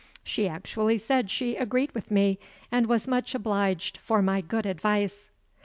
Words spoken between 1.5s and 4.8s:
agreed with me, and was much obliged for my good